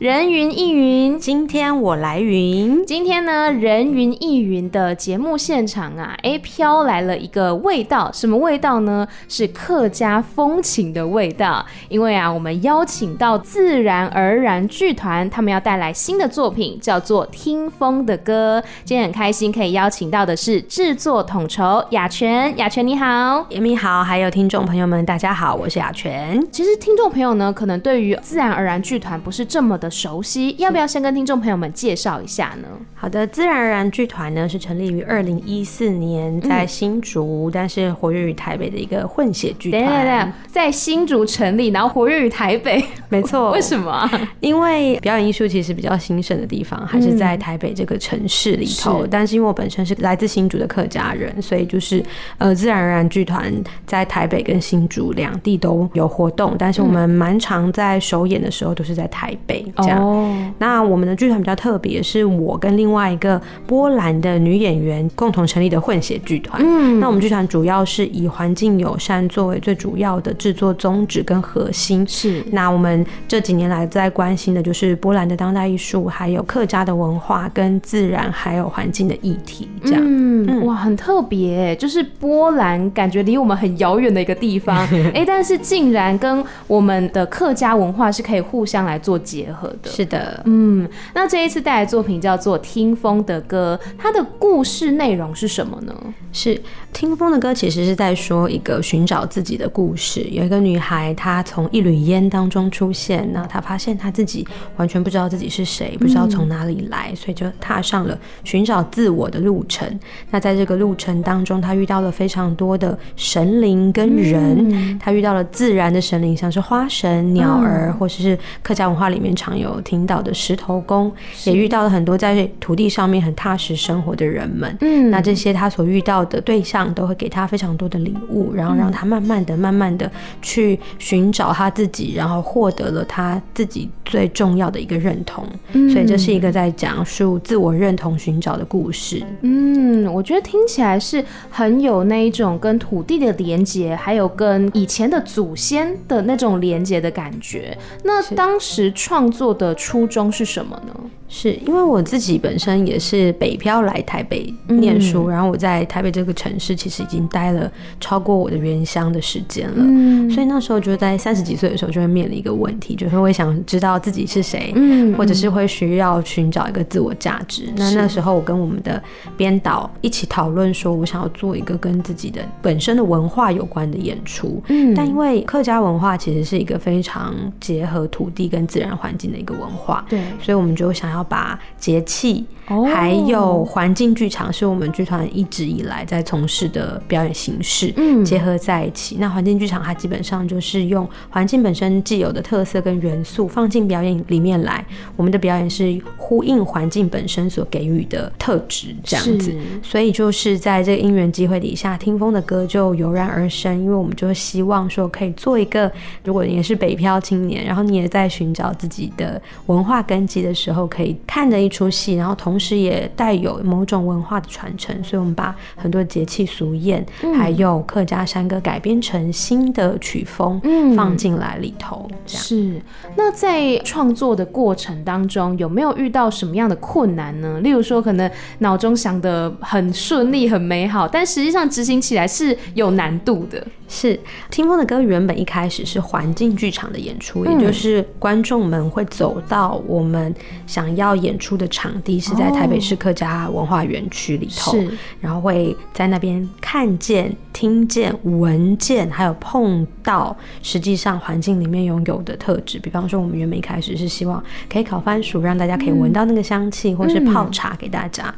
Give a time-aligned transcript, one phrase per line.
[0.00, 2.82] 人云亦云，今天我来云。
[2.86, 9.06] 今天呢，人云亦云的节目现场啊，哎，飘来了一个味道，什么味道呢？
[9.28, 11.62] 是客家风情的味道。
[11.90, 18.58] 因为啊，我们邀请到自然而然剧团，他们要带来新的作品，叫做《听风的歌》。
[18.86, 26.42] 今天很开心可以邀请到的是制作统筹雅泉，雅泉你好，严明好，还有听众朋友们，大家好，我是雅泉。
[26.50, 29.89] 其实听众朋友呢，可能对于自然而然剧团不是这么的。
[29.90, 32.68] 熟悉，要不要先跟听众朋友们介绍一下呢？
[32.94, 39.82] 好的，自然而然剧团呢是成立于二零一四年，在新竹，嗯、但是活跃于台北的一个混血剧团。
[39.82, 43.50] 对对对，在新竹成立，然后活跃于台北，没错。
[43.52, 44.08] 为什么？
[44.40, 49.04] 因为表演艺术其实比较兴盛的地方还是在台北这个城市里头。
[49.04, 52.04] 嗯、但是因为我本身是来自新竹的客家人，所以就是
[52.36, 53.52] 呃，自然而然剧团
[53.86, 59.64] 在台北跟新竹两地都有活动，但是我们蛮常在首演的时候都是在台北。
[59.82, 66.60] 这样，哦，那我们的剧团比较特别，是我跟另外一个波兰的女演员共同成立的混血剧团。
[66.64, 72.04] 嗯，那我们剧团主要是以环境友善作为最主要的制作宗旨跟核心。
[72.06, 79.68] 是，那我们这几年来在关心的就是波兰的当代艺术，还有客家的文化跟自然还有环境的议题。
[79.84, 84.76] 这样，嗯，嗯哇，很特别，就是波兰感觉离我们很遥远的一个地方，
[85.12, 89.90] 哎、欸，但是竟然跟我们的客家文化是可以互相来做结合的。
[89.90, 95.94] 是的，嗯，那这一次带来作品叫做《听风的歌》，它的故事内容是什么呢？
[96.32, 96.54] 是
[96.92, 100.20] 《听风的歌》，其实是在说一个寻找自己的故事。
[100.30, 104.46] 有一个女孩，她从一缕烟当中出现，那她发现她自己
[104.76, 109.88] 完全不知道自己是谁，不知道从哪里来，所以就踏上了寻找自我的路程。
[110.30, 121.12] 那在这个路程当中，他遇到了非常多的神灵跟人，他遇到了自然的神灵，像是花神、鸟儿，或者是客家文化里面常有听到的石头公，
[121.44, 124.76] 也遇到了很多在土地上面很踏实生活的人们。
[124.80, 130.10] 嗯，那这些他所遇到的对象都会给他非常多的礼物，然后让他慢慢的、慢慢的
[130.40, 135.44] 去寻找他自己，然后获得了他自己最重要的一个认同。
[135.72, 139.22] 嗯，所以这是一个在讲述自我认同寻找的故事。
[139.42, 147.76] 嗯，我觉得听起来是很有那一种跟土地的连接，还有跟以前的祖先的那种连接的感觉。
[148.04, 150.94] 那当时创作的初衷是什么呢？
[151.32, 157.70] 是因为我自己本身也是北漂来台北念书，嗯、然后我在台北这个城市其实已经待了
[158.00, 167.66] 超过我的原乡的时间了，嗯、所以那时候就在三十几岁的时候就会面临一个问题，就是会想知道自己是谁，嗯、或者是会需要寻找一个自我价值。
[167.68, 169.00] 嗯、那那时候我跟我们的
[169.36, 181.19] 编导一起讨论，说我想要做一个跟自己的本身的文化有关的演出，嗯、但因为客家文化其实是一个非常结合土地跟自然环境的一个文化，对，所以我们就想要。
[181.22, 182.44] 把节气
[182.92, 189.16] 还有环境剧场是我们剧团一直以来在从事的表演形式，嗯结合在一起。
[189.18, 194.84] 那环境剧场它基本上就是用环境本身既有的特色跟元素放进表演里面来。
[195.16, 199.52] 我们的表演是呼应环境本身所给予的特质，这样子。
[199.82, 203.76] 所以就是在这个因缘机会底下，听风的歌就油然而生。
[203.80, 205.90] 因为我们就希望说可以做一个，
[206.22, 211.09] 如果你也是北漂青年，然后你也在寻找自己的文化根基的时候，可以。
[211.26, 222.06] 看的一出戏，然后同时也带有某种文化的传承，所以我们把很多节气俗谚，嗯、还有客家山歌改编成新的曲风，嗯放进来里头。
[222.10, 222.82] 嗯、这样是。
[223.16, 227.60] 那在创作的过程当中，有没有遇到什么样的困难呢？
[227.60, 233.66] 例如说，可能脑中想的很顺利、很美好，但实际上执行起来是有难度的。
[233.92, 234.18] 是
[234.50, 240.32] 听风的歌原本一开始是环境剧场的演出，嗯、也就是观众们会走到我们
[240.64, 252.78] 想要演出的场地，是在台北市客家文化园区里头，是然后会在那边看见、听见、闻见，还有碰到实际上环境里面拥有的特质。
[252.78, 254.40] 比方说，我们原本一开始是希望
[254.72, 258.32] 可以烤番薯，让大家可以闻到那个香气，嗯、或是泡茶给大家。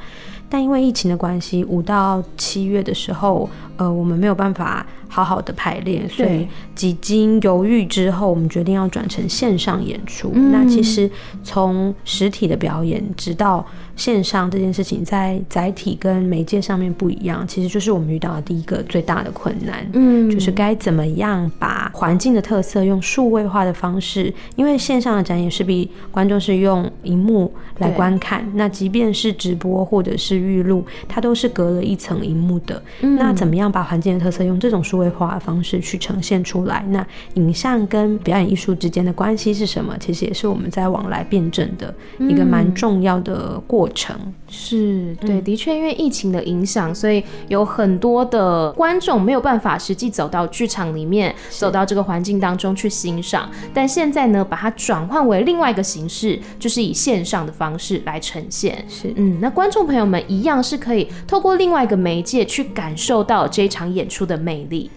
[0.48, 3.48] 但因为疫情的关系，五到七月的时候，
[3.78, 10.32] 呃，我们没有办法好好的排练，所以几经犹豫之后，我们决定要转成线上演出。
[10.34, 11.08] 嗯、那其实
[11.44, 13.64] 从实体的表演直到
[13.94, 19.86] 线上这件事情，在载体跟媒介上面不一样，其实就是我们遇到的第一个最大的困难。
[19.92, 32.82] 嗯，就是该怎么样把环境的特色用数位化的方式，因为线上的展演势必观众是用荧幕来观看，那即便是直播或者是预录，它都是隔了一层荧幕的。
[33.02, 36.84] 嗯、那怎么样把环境的特色用这种数位化的方式去呈现出来？
[36.88, 39.96] 那影像跟表演艺术之间的关系是什么？
[39.98, 44.16] 其实也是我们在往来辩证的一个蛮重要的过程。
[44.18, 53.50] 嗯、是对，的确，因为疫情的影响，所以有很多的观众没有办法实际走到剧场里面，走到这个环境当中去欣赏。
[53.72, 58.84] 但现在呢，把它转换为另外一个形式，就是以线上的方式来呈现。
[58.86, 64.90] 是，嗯，那观众朋友们一样是可以透过另外一个媒介去感受到这一场演出的魅力。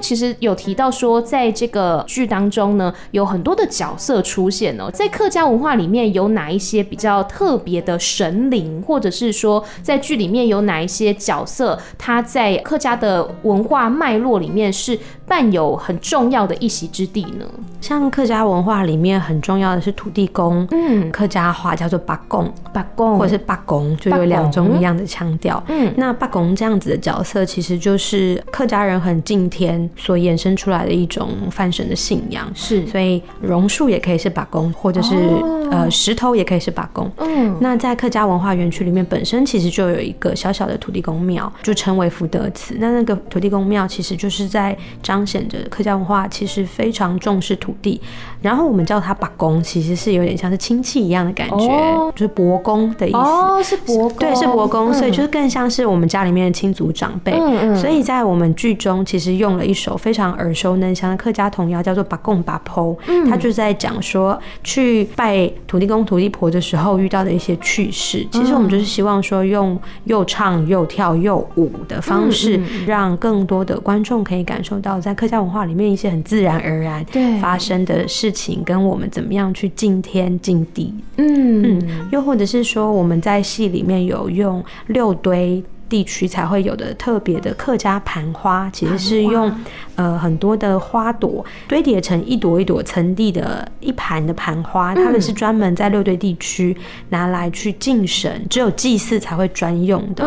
[0.00, 4.90] 其实有提到说，在这个剧当中呢，有很多的角色出现哦。
[4.90, 17.44] 在客家文化里面，有哪一些比较特别的神灵，或者是说，在剧里面有哪一些角色，他在客家的文化脉络里面是伴有很重要的一席之地呢？
[17.80, 25.62] 像客家文化里面很重要的是土地公，嗯，客家话叫做八公，八公，或者是八公，就有两种一样的腔调。
[25.68, 37.10] 嗯，那八公这样子的角色，其实就是客家人很敬天所衍生出来的一种泛神的信仰，是，所以榕树也可以是八公，或者是、哦、呃石头也可以是八公。
[37.18, 42.76] 嗯，那在客家文化园区里面，本身其实就有一个小小的土地公庙，就称为福德祠。
[42.78, 44.76] 那那个土地公庙其实就是在
[45.16, 48.00] 彰显着客家文化其实非常重视土地，
[48.42, 53.16] 然后我们叫它八公，其实是有点像是亲戚一样的感觉，哦、就是伯公的意思。
[53.16, 57.32] 哦，是伯公，对，是伯公，嗯、所以就是更像是我们家里面的亲族长辈。
[57.32, 59.36] 嗯嗯，所以在我们剧中其实。
[59.36, 62.96] 用了一首非常耳熟能详的客家童谣，叫做《八公八婆》。
[63.06, 68.26] 嗯，他就是在讲说去拜土地公、土地婆的时候遇到的一些趣事。
[68.32, 77.06] 其实我们就是希望说，用又唱又跳又舞的方式，让更多的观众可以感受到在客家文化里面一些很自然而然
[77.40, 80.92] 发生的事情，跟我们怎么样去敬天敬地。
[81.16, 85.62] 嗯嗯，又或者是说，我们在戏里面有用六堆。
[85.88, 89.52] 地区才会有的特别的客家盘花，其实是用
[89.94, 96.76] 呃很多的花朵堆叠成一朵一朵层地的一盘的盘花，它们是专门在六堆地区
[97.08, 100.24] 拿来去敬神，只有祭祀才会专用的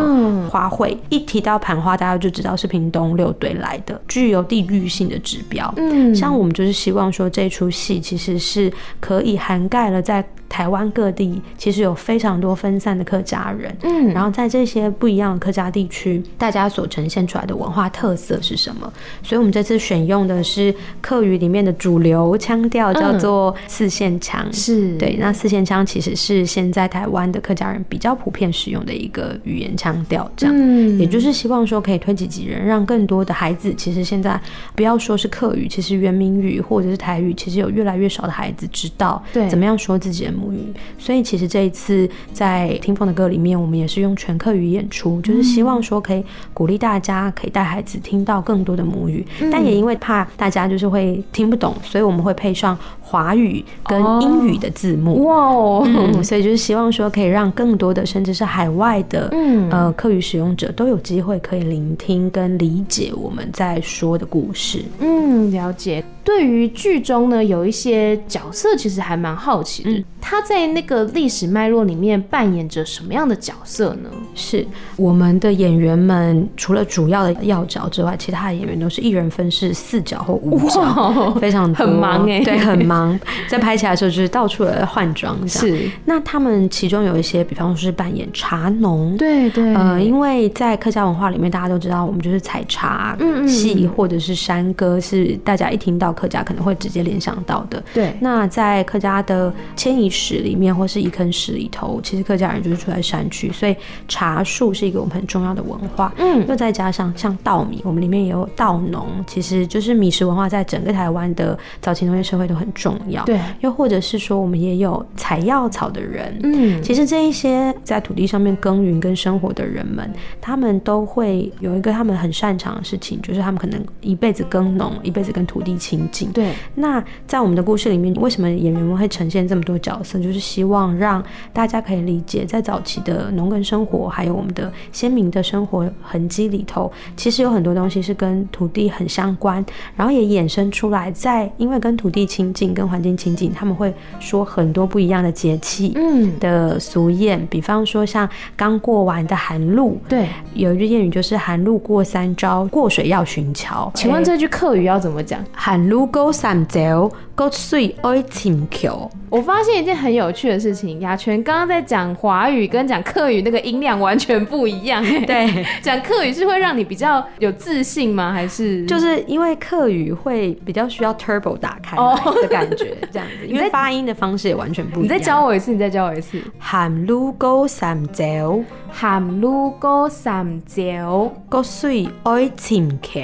[0.49, 0.97] 花卉。
[1.09, 5.73] 一提到盘花，大家就知道是屏东六堆来的，具有地域性的指标。
[5.77, 10.25] 嗯，像我们就是希望说这出戏其实是可以涵盖了在。
[10.49, 18.91] 台湾各地其实有非常多分散的客家人，嗯，然后在这些不一样的客家地区，大家所呈现出来的文化特色是什么？
[19.21, 24.97] 所以我们这次选用的是客语里面的主流腔调，叫做四线腔，嗯、是。
[24.97, 25.15] 对。
[25.19, 34.39] 那四线腔其实是现在台湾的客家人比较普遍使用的一个语言腔调，这样，嗯，也就是希望说可以推己及人，让更多的孩子，其实现在
[34.73, 40.38] 不要说是客语，其实原名语或者是台语，其实有越来越少的孩子知道，对，怎么样说自己的。
[40.39, 55.25] 母语，所以其实这一次在听风的歌里面，我们也是用全课语演出，就是希望说可以鼓励大家可以带孩子听到更多的母语，但也因为怕大家就是会听不懂，所以我们会配上华语跟英语的字幕。
[55.25, 64.83] 哇哦，嗯，所以就是希望说可以让更多的甚至是海外的嗯呃课语使用者都有机会可以聆听跟理解我们在说的故事。
[64.99, 66.03] 嗯，了解。
[66.23, 70.03] 对于剧中呢，有一些角色其实还蛮好奇的。
[70.29, 74.09] 他在那个历史脉络里面扮演着什么样的角色呢？
[74.35, 74.63] 是
[74.95, 83.19] 我们的演员们除了主要的要角之外，其他的演员都是一人分饰四角或五角，非常很忙哎，对，很忙。
[83.47, 85.35] 在拍起来的时候就是到处的换装。
[85.47, 97.83] 是，那他们其中有一些，比方说是扮演茶农，对对，呃，因为在客家文化里面，大家都知道我们就是采茶戏或者是山歌，是大家一听到客家可能会直接联想到的。
[97.95, 103.75] 对，那在客家的迁移史里面，或是一坑史里头，其实客家人就是住在山区，所以
[104.07, 106.13] 茶树是一个我们很重要的文化。
[106.17, 113.23] 嗯，又再加上像稻米，我们里面也有稻农，其实就是米食文化在整个台湾的早期农业社会都很重要。
[113.23, 116.37] 对，又或者是说，我们也有采药草的人。
[116.43, 120.11] 嗯，其实这一些在土地上面耕耘跟生活的人们，
[120.41, 126.31] 他们都会有一个他们很擅长的事情，就是他们可能一辈子耕农，一辈子跟土地亲近。
[126.31, 130.08] 对，那在我们的故事里面，为什么演员们会呈现这么多角色？
[130.17, 153.91] 就是希望让大家可以理解，在早期的农耕生活，还有我们的先先民的生活痕迹里头，其实有很多东西是跟土地很相关，然后也衍生出来，在因为跟土地亲近、跟环境亲近，他们会说很多不一样的节气嗯的俗谚，嗯、比方说像刚过完的寒露，对，有一句谚语就是“寒露过三朝，过水要寻桥”。
[153.95, 159.09] 请问这句客语要怎么讲？“寒露过三朝，过水要寻桥”。
[159.31, 165.01] 我发现一件很有趣的事情，雅泉刚刚在讲华语跟讲客语那个音量完全不一样。
[165.25, 168.33] 对， 讲客语是会让你比较有自信吗？
[168.33, 171.95] 还是就是因为客语会比较需要 turbo 打开
[172.41, 175.03] 的感觉，这样子， 因为发音的方式也完全不一样。
[175.03, 176.41] 你再教我一次，你再教我一次。
[176.57, 183.21] 寒露过三朝，寒露过三朝，过水要寻桥，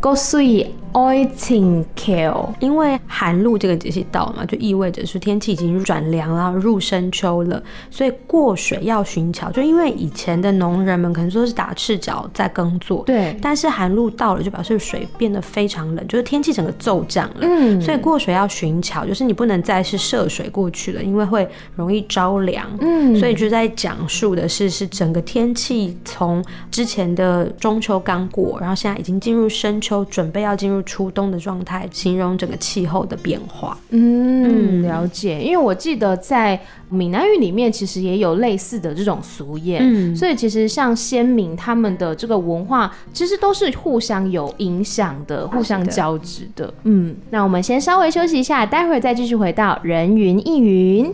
[0.00, 0.72] 过水。
[0.92, 9.50] 爱情 kill，因为寒露这个节气到了嘛，就意味着是天气已经转凉了，入深秋了，所以过水要寻桥。
[9.50, 30.81] 就因为以前的农人们可能说是打赤脚在耕作，对，但是寒露到了就表示水变得非常冷，就是天气整个骤降了，嗯，所以过水要寻桥，就是你不能再是涉水过去了，因为会容易着凉，嗯，所以就在讲述的是是整个天气从之前的中秋刚过，然后现在已经进入深秋，准备要进入。
[30.82, 33.76] 初冬的状态，形容整个气候的变化。
[33.90, 35.40] 嗯，了解。
[35.40, 36.58] 因为我记得在
[36.88, 39.78] 闽南语里面，其实也有类似的这种俗谚。
[39.80, 46.66] 嗯，所以其实像先民他们的这个文化，其实都是互相有影响的，互相交织的。
[46.66, 51.12] 的嗯，那我们先稍微休息一下，待会儿再继续回到人云亦云。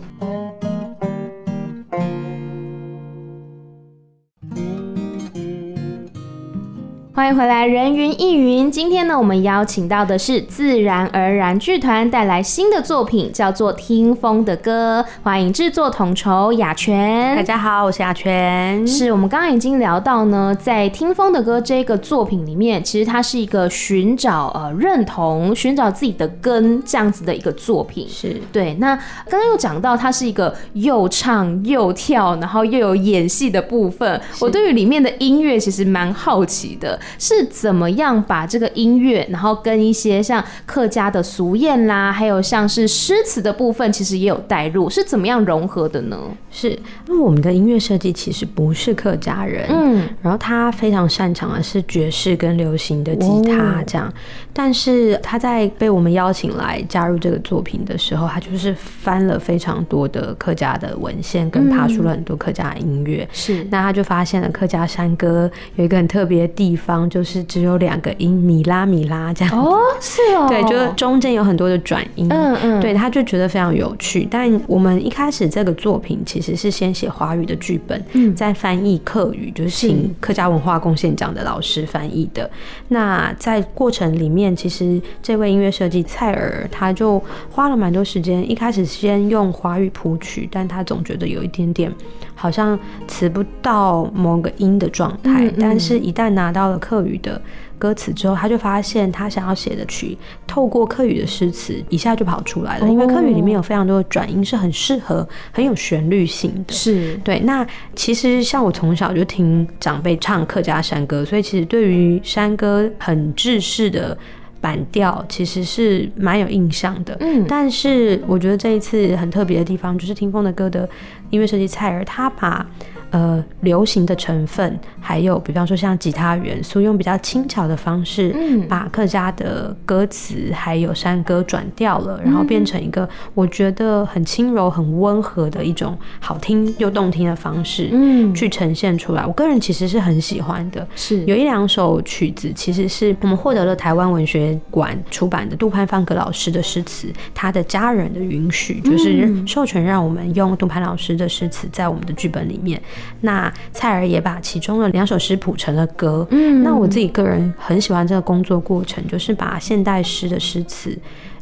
[7.19, 8.71] 欢迎回来，人云亦云。
[8.71, 15.05] 今天呢，我们邀请到的是自然而然剧团带来新的作品，叫做《听风的歌》。
[15.21, 17.35] 欢迎制作统筹雅泉。
[17.35, 18.87] 大家好，我是雅泉。
[18.87, 28.07] 是我们刚刚已经聊到呢，在《听风的歌》这个作品里面，其实它是一个寻找呃认同、寻找自己的根这样子的一个作品。
[28.07, 28.75] 是对。
[28.75, 28.95] 那
[29.29, 34.21] 刚刚又讲到，它是一个又唱又跳，然后又有演戏的部分。
[34.39, 36.97] 我对于里面的音乐其实蛮好奇的。
[37.17, 46.17] 是怎么样把这个音乐，然后跟一些像客家的俗谚啦，还有像是诗词的部分，其实也有带入，是怎么样融合的呢？
[46.51, 46.71] 是，
[47.07, 54.13] 因为我们的音乐设计其实不是客家人，嗯，然后他非常擅长的是爵士跟流行的吉他这样，哦、
[54.51, 66.98] 但是他在被我们邀请来加入这个作品的时候，他就是翻了非常多的客家的文献，跟爬出了很多客家音乐，是、嗯，那他就发现了客家山歌有一个很特别的地方。
[67.07, 74.27] 就是只有两个音，米拉米拉这样哦，是哦，对，就是中间有很多的转音，嗯嗯，对，他就觉得非常有趣。
[74.31, 82.49] 但我们一开始这个作品其实是先写华语的剧本，嗯，再翻译客语，就是请客家文化贡献奖的老师翻译的。
[82.87, 91.93] 那在过程里面，其实这位音乐设计蔡儿他就花了蛮多时间，一开始先用华语谱曲，但他总觉得有一点点
[92.33, 92.77] 好像
[93.07, 96.78] 词不到某个音的状态，嗯嗯，但是一旦拿到了。
[96.79, 97.39] 客语的
[97.77, 100.17] 歌词之后，他就发现他想要写的曲，
[100.47, 102.89] 透过客语的诗词一下就跑出来了。
[102.89, 106.73] 因为客语里面有非常多的转音，是很适合、很有旋律性的。
[106.73, 107.39] 是对。
[107.41, 114.17] 那其实像我从小就听长辈唱客家山歌，所以其实对于山歌很制式的
[114.59, 117.15] 板调，其实是蛮有印象的。
[117.19, 117.45] 嗯。
[117.47, 120.87] 但是我觉得这一次很特别的地方，就是听风的歌的
[121.29, 122.65] 音乐设计蔡儿，他把。
[123.11, 139.25] 呃，流行的成分，还有比方说像吉他元素，用比较轻巧的方式，嗯，把客家的歌词还有山歌转调了，然后变成一个我觉得很轻柔、很温和的一种好听又动听的方式，嗯，去呈现出来。
[139.25, 141.25] 我个人其实是很喜欢的，是。
[141.25, 152.79] 有一两首曲子，其实是我们获得了台湾文学馆出版的杜潘方格老师的诗词，他的家人的允许，就是授权让我们用杜潘老师的诗词在我们的剧本里面。
[153.21, 156.27] 那蔡儿也把其中的两首诗谱成了歌。
[156.31, 160.97] 嗯，那我自己个人很喜欢这个工作过程，就是把现代诗的诗词。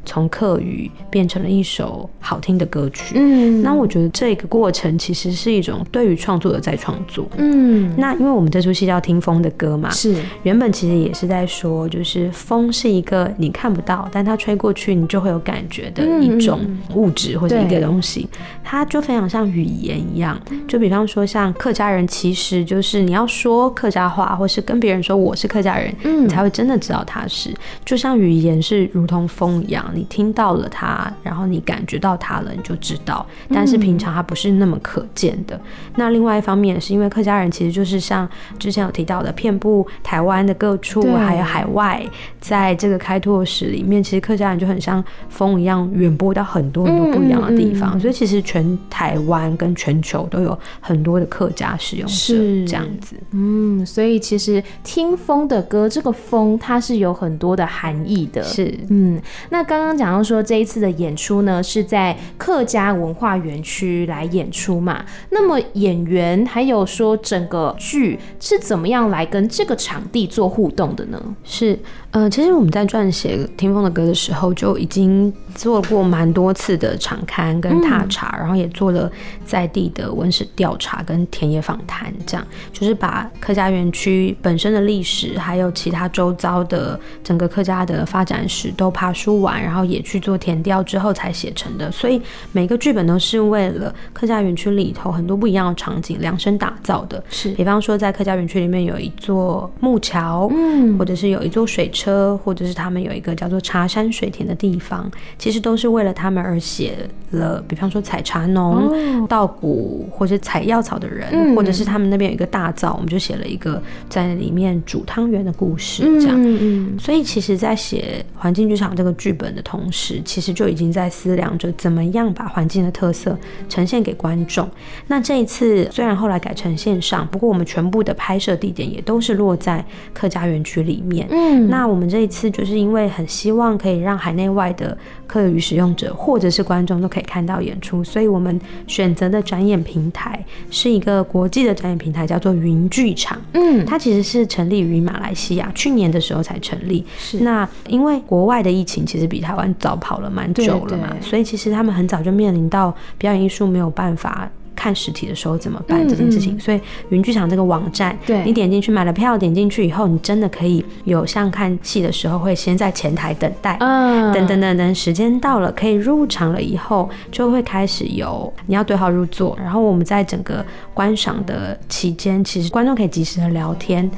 [0.08, 10.16] 从课语变成了一首好听的歌曲，嗯，那我觉得这个过程其实是一种对于创作的再创作，嗯，那因为我们这出戏叫听风的歌嘛，是。
[10.44, 16.62] 原本其实也是在说，就是风是一个你看不到，但它吹过去你就会有感觉的一种
[16.96, 18.28] 物质或者一个东西，
[18.64, 29.86] 它就非常像语言一样，就比方说像客家人，其实就是你要说客家话，或是跟别人说我是客家人，嗯，你才会真的知道他是，就像语言是如同风一样。
[29.98, 33.26] 你听到了它，然后你感觉到它了，你就知道。
[33.50, 35.56] 但是平常它不是那么可见的。
[35.56, 35.62] 嗯、
[35.96, 42.06] 那另外一方面是因为客家人其实就是像之前有提到的，遍布台湾的各处，还有海外，
[42.40, 47.96] 在这个开拓史里面，其实客家人就很像风一样，远播到很多很多不一样的地方。
[47.96, 52.34] 嗯嗯、所以其实全台湾跟全球都有很多的客家使用者，
[52.68, 53.16] 这样子。
[53.32, 58.44] 嗯，所以其实听风的歌，这个风它是有很多的含义的。
[58.44, 65.06] 是，嗯，那刚刚讲到说这一次的演出呢，是在客家文化园区来演出嘛？
[65.30, 71.22] 那么演员还有说整个剧是怎么样来跟这个场地做互动的呢？
[71.44, 71.78] 是。
[72.12, 79.12] 呃，其实我们在撰写《听风的歌》的时候，就已经做过蛮多次的场刊跟踏查，嗯、然后也做了
[79.46, 91.92] 在地的文史调查跟田野访谈，这样就是把客家园区本身的历史，还有其他周遭的整个客家的发展史都爬梳完，然后也去做填调之后才写成的。
[91.92, 97.24] 所以每个剧本都是为了客家园区里头很多不一样的场景量身打造的。
[97.30, 102.18] 是，比方说在客家园区里面有一座木桥，嗯，或者是有一座水车。
[102.44, 106.98] 或者是他们有一个叫做茶山水田的地方，其实都是为了他们而写
[107.32, 107.64] 了。
[107.68, 116.04] 比方说采茶农、稻谷或者采药草的人，嗯、或者是他们那边有一个大灶，我们就写了一个在里面煮汤圆的故事。
[116.22, 123.38] 这样，嗯嗯、所以其实，在写环境剧场这个剧本的同时，其实就已经在思量着怎么样把环境的特色
[123.68, 124.70] 呈现给观众。
[125.08, 129.84] 那这一次虽然后来改成线上，不过我们全部的拍摄地点也都是落在
[130.14, 131.28] 客家园区里面。
[131.32, 134.96] 嗯，那我们这一次就是因为很希望可以让海内外的
[135.28, 143.40] 客语使用者或者是观众都可以看到演出，所以我们选择的展演平台是一个国际的展演平台，叫做云剧场。
[143.54, 147.06] 嗯，它其实是成立于马来西亚，去年的时候才成立。
[147.18, 154.50] 是，那因为国外的疫情其实比台湾早跑了蛮久了嘛，所以其实他们很早就面临到表演艺术没有办法。
[154.78, 156.54] 看实体的时候怎么办这件事情？
[156.54, 156.80] 嗯嗯、所以
[157.10, 174.10] 云剧场这个网站，对你点进去买了票，点进去以后，你真的可以有像看戏的时候会先在前台等待，嗯，等等等等，时间到了可以入场了以后，就会开始有你要对号入座，然后我们在整个观赏的期间，其实观众可以及时的聊天。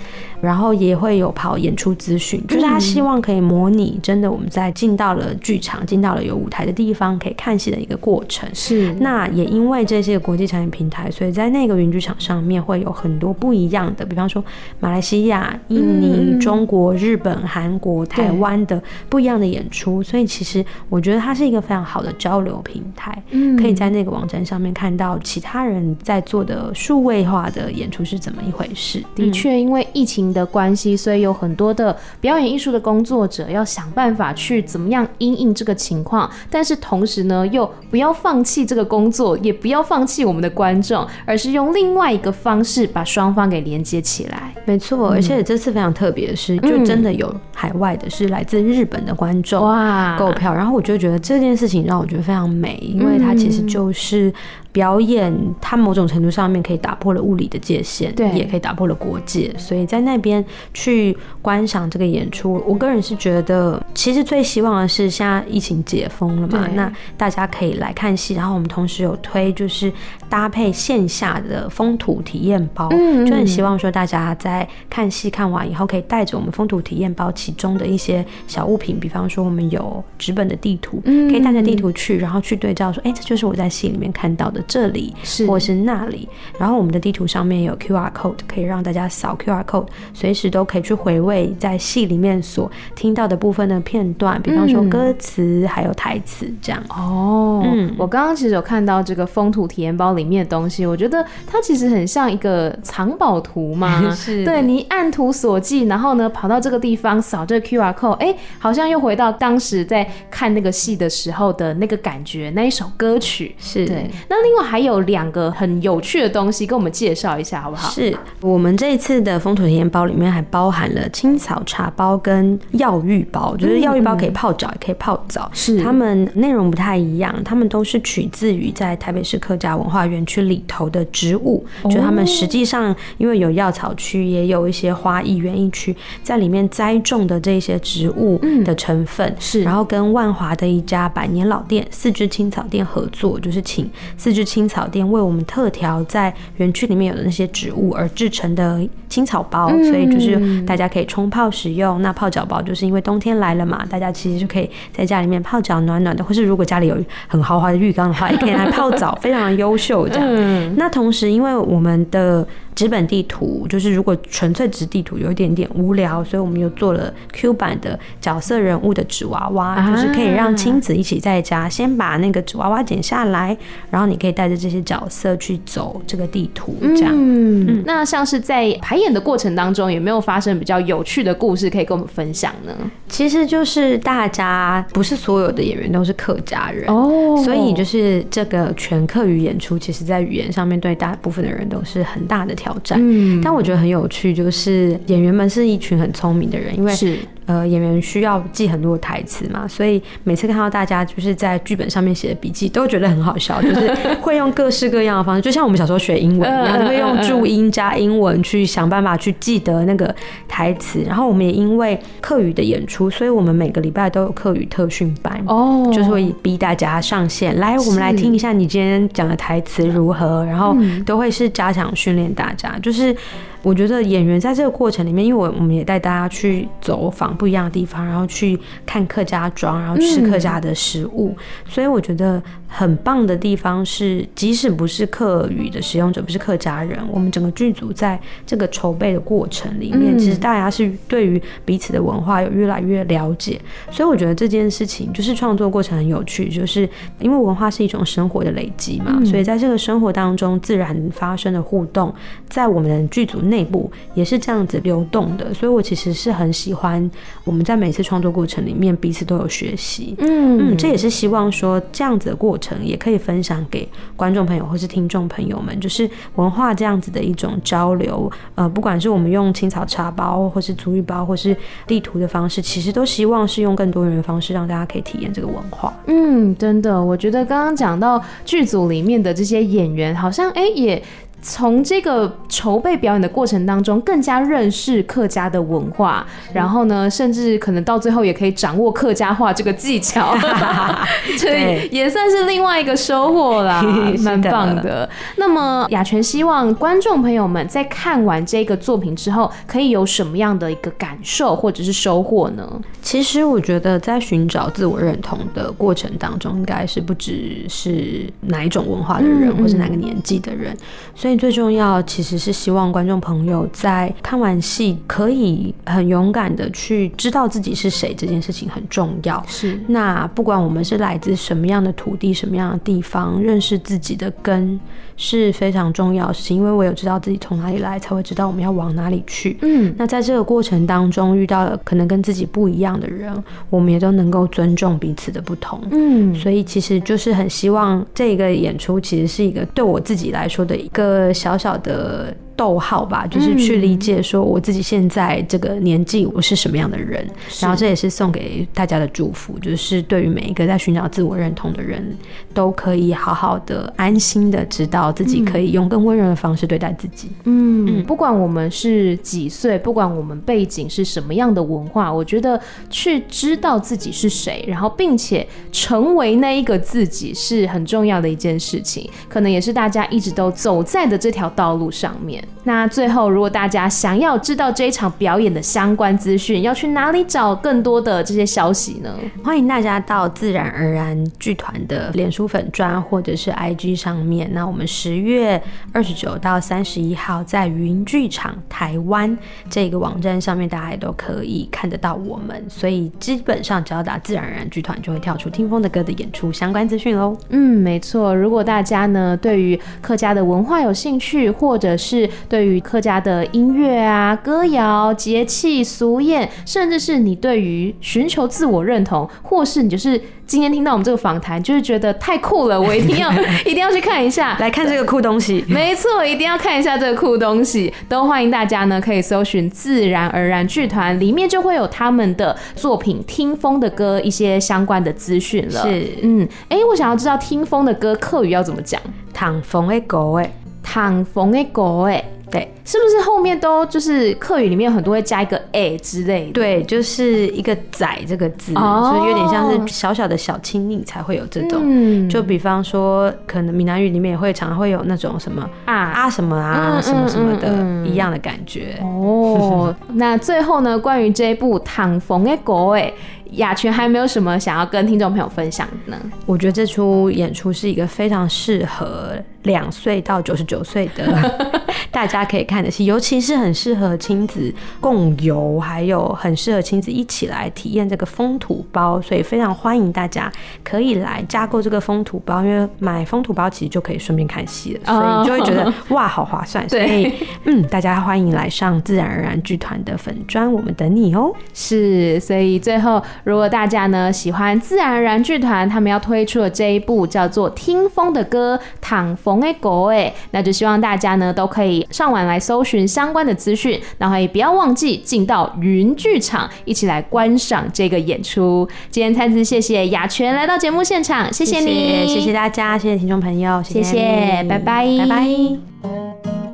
[0.42, 8.50] 然后也会有跑演出资讯，就是他希望可以模拟真的我们在进到了剧场、进到了有舞台的地方可以看戏的一个过程。
[8.54, 14.44] 是，那也因为这些国际产业平台，所以在那个云剧场上面会有很多不一样的，比方说
[14.80, 20.02] 马来西亚、印尼、中国、日本、韩国、台湾的不一样的演出。
[20.02, 23.24] 所以其实我觉得它是一个非常好的交流平台，
[23.60, 29.04] 可以在那个网站上面看到其他人在做的数位化的演出是怎么一回事。
[29.16, 44.54] 的确，因为疫情的关系，所以有很多的表演艺术的工作者要想办法去怎么样因应这个情况，但是同时呢，又不要放弃这个工作，也不要放弃我们的观众，而是用另外一个方式把双方给连接起来。
[44.66, 54.32] 没错，而且这次非常特别的是，就真的有海外的，是来自日本的观众哇购票，然后我就觉得这件事情让我觉得非常美，因为它其实就是。
[54.72, 59.52] 表演，它某种程度上面可以打破了物理的界限，对，也可以打破了国界。
[59.58, 68.36] 所以在那边去观赏这个演出，我个人是觉得，其实最希望的是现在疫情解封了嘛，那大家可以来看戏。
[68.36, 69.92] 然后我们同时有推，就是
[70.30, 84.59] 搭配线下的风土体验包，嗯嗯就很希望说大家在看戏看完以后，可以带着我们风土体验包其中的一些小物品，比方说我们有纸本的地图，可以带着地图去，然后去对照说，哎、欸，这就是我在戏里面看到的。
[84.68, 96.84] 这里是或是那里，然后我们的地图上面有 QR code，可以让大家扫 QR code，随时都可以去回味在戏里面所听到的部分的片段，比方说歌词还有台词这样。
[96.90, 104.10] 哦，嗯，我刚刚其实有看到这个风土体验包里面的东西，我觉得它其实很像一个藏宝图嘛。
[104.16, 113.56] 是，对，你按图索骥，然后呢跑到这个地方扫这个 QR code，哎，好像又回到当时在看那个戏的时候的那个感觉，那一首歌曲。
[113.58, 117.90] 是对，那另外还有两个很有趣的东西，跟我们介绍一下好不好？
[117.90, 144.39] 是我们这一次的风土体验包里面还包含了青草茶包跟药浴包，就是药浴包可以泡脚也可以泡澡，是它们内容不太一样，它们都是取自于在台北市客家文化园区里头的植物，就他们实际上因为有药草区，也有一些花艺园艺区，在里面栽种的这些植物的成分是，然后跟万华的一家百年老店四枝青草店合作，就是请四枝。
[144.40, 152.02] 是青草店为我们特调在园区里面有的那些植物而制成的青草包，所以就是大家可以冲泡使用。
[152.02, 156.98] 那泡脚包就是因为冬天来了嘛，大家其实就可以在家里面泡脚暖暖的，或是如果家里有
[157.28, 160.76] 很豪华的浴缸的话，也可以来泡澡， 非常的优秀这样。
[160.78, 162.48] 那同时，因为我们的
[162.80, 173.58] 纸本地图就是如果纯粹纸地图有一点点无聊，所以我们又做了 Q 版的角色人物的纸娃娃，就是可以让亲子一起在家先把那个纸娃娃剪下来，
[173.92, 177.12] 然后你可以带着这些角色去走这个地图，这样。
[177.14, 182.74] 嗯，那像是在排演的过程当中，有没有发生比较有趣的故事可以跟我们分享呢？
[183.10, 192.69] 其实就是大家不是所有的演员都是客家人哦，所以就是这个全客语演出，其实在语言上面对大部分的人都是很大的挑战。
[192.70, 197.18] 挑战，嗯，但我觉得很有趣，就是演员们是一群很聪明的人，因为是。
[197.50, 210.14] 呃，演员需要记很多台词嘛，所以每次看到大家就是在剧本上面写的笔记，都觉得很好笑，就是会用各式各样的方式，就像我们小时候学英文一样， 会用注音加英文去想办法去记得那个
[210.48, 211.02] 台词。
[211.08, 223.16] 然后我们也因为课语的演出，所以我们每个礼拜都有课语特训班哦，就是会逼大家上线来，我们来听一下你今天讲的台词如何，然后都会是加强训练大家，就是。
[223.62, 243.60] 我觉得演员在这个过程里面，因为我我们也带大家去走访不一样的地方，然后去看客家庄，然后吃客家的食物，嗯、所以我觉得很棒的地方是，即使不是客语的使用者，不是客家人，我们整个剧组在这个筹备的过程里面，其实大家是对于彼此的文化有越来越了解，
[243.92, 246.88] 所以我觉得这件事情就是创作过程很有趣，就是
[247.20, 252.14] 因为文化是一种生活的累积嘛，所以在这个生活当中自然发生的互动，
[252.48, 257.10] 在我们的剧组内部也是这样子流动的，所以我其实是很喜欢
[257.44, 271.56] 我们在每次创作过程里面彼此都有学习，嗯嗯，这也是希望说这样子的过程也可以分享给观众朋友或是听众朋友们，就是文化这样子的一种交流，呃，不管是我们用青草茶包或是足浴包或是
[271.88, 275.94] 地图的方式，其实都希望是用更多元的方式让大家可以体验这个文化。
[276.08, 281.04] 嗯，真的，我觉得刚刚讲到剧组里面的这些演员，好像哎、欸、也。
[281.42, 290.36] 从这个筹备表演的过程当中，更加认识客家的文化，然后呢，甚至可能到最后也可以掌握客家话这个技巧，
[291.38, 293.82] 所以也算是另外一个收获啦，
[294.20, 295.10] 蛮棒的。
[295.38, 302.70] 那么雅泉希望观众朋友们在看完这个作品之后，可以有什么样的一个感受或者是收获呢？
[303.02, 310.76] 其实我觉得在寻找自我认同的过程当中，应该是不只是哪一种文化的人，或是哪个年纪的人，
[311.16, 311.29] 所以。
[311.30, 319.40] 所以最重要其实是希望观众朋友在看完戏可以很勇敢的去知道自己是谁，这件事情很重要。
[319.46, 324.80] 是，那不管我们是来自什么样的土地、什么样的地方，认识自己的根
[325.18, 326.58] 是非常重要的事情。
[326.58, 329.56] 因为我有知道自己从哪里来，才会知道我们要往哪里去。
[329.62, 333.32] 嗯，那在这个过程当中遇到了可能跟自己不一样的人，
[333.70, 335.80] 我们也都能够尊重彼此的不同。
[335.92, 341.19] 嗯，所以其实就是很希望这个演出其实是一个对我自己来说的一个。
[341.20, 342.34] 呃，小小的。
[342.60, 347.26] 逗号吧，就是去理解说我自己现在这个年纪我是什么样的人，
[347.62, 352.06] 然后这也是送给大家的祝福，就是对于每一个在寻找自我认同的人，
[352.54, 357.30] 都可以好好的、安心的知道自己可以用更温柔的方式对待自己。
[357.46, 372.44] 嗯，不管我们是几岁，不管我们背景是什么样的文化，我觉得去知道自己是谁，然后并且成为那一个自己是很重要的一件事情，可能也是大家一直都走在的这条道路上面。
[372.64, 379.16] 那最后，如果大家想要知道这一场表演的相关资讯，要去哪里找更多的这些消息呢？
[379.44, 384.50] 欢迎大家到自然而然剧团的脸书粉专或者是 IG 上面。
[384.54, 385.62] 那我们十月
[385.94, 389.36] 二十九到三十一号在云剧场台湾
[389.70, 392.64] 这个网站上面，大家也都可以看得到我们。
[392.68, 397.36] 所以基本上只要打自然而然剧团，就会跳出听风的歌的演出相关资讯喽。
[397.50, 398.36] 嗯，没错。
[398.36, 413.32] 如果大家呢对于客家的文化有兴趣，或者是对于客家的音乐啊、歌谣、节气、俗谚，甚至是你对于寻求自我认同，或是你就是今天听到我们这个访谈，就是觉得太酷了，我一定要
[413.66, 415.64] 一定要去看一下， 来看这个酷东西。
[415.68, 417.94] 没错，一定要看一下这个酷东西。
[418.08, 425.82] 都欢迎大家呢，可以搜寻自然而然剧团，里面就会有他们的作品《听风的歌》一些相关的资讯了。
[425.82, 429.00] 是，嗯，哎、欸，我想要知道听风的歌客语要怎么讲？
[429.32, 430.52] 躺风的狗，哎，
[430.84, 432.24] 唐风的狗，哎。
[432.52, 436.54] 对，是不是后面都就是客语里面很多会加一个 a 之类的？
[436.54, 441.80] 对，就是一个仔这个字，哦、所以有点像是小小的小亲昵才会有这种。
[441.84, 448.98] 嗯，就比方说，可能闽南语里面也会常常会有那种什么啊啊什么啊、嗯、什么什么的、嗯、一样的感觉。
[449.04, 453.14] 哦， 那最后呢，关于这一部《躺缝的狗》哎。
[453.54, 456.18] 雅泉还没有什么想要跟听众朋友分享的呢？
[456.46, 459.34] 我觉得这出演出是一个非常适合
[459.64, 461.72] 两岁到九十九岁的
[462.12, 470.52] 大家可以看的戏，尤其是很适合亲子共游，还有很适合亲子一起来体验这个风土包，所以非常欢迎大家
[470.84, 476.88] 可以来加购这个风土包，因为买风土包其实就可以顺便看戏了，所以你就会觉得哇，好划算。
[476.90, 477.32] 所以
[477.66, 481.54] 嗯，大家欢迎来上自然而然剧团的粉砖，我们等你哦。
[481.74, 483.22] 是，所以最后。
[483.44, 498.88] 如果大家呢喜欢自然而然剧团，他们要推出的这一部叫做《听风的歌》《躺风的狗》哎，那就希望大家呢都可以上网来搜寻相关的资讯，然后也不要忘记进到云剧场一起来观赏这个演出。
[499.10, 506.69] 今天再次谢谢雅泉来到节目现场，谢谢你，谢谢，大家，谢谢听众朋友，谢谢，谢谢，拜拜，拜拜。